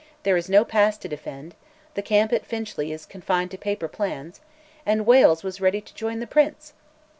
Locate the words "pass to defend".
0.65-1.53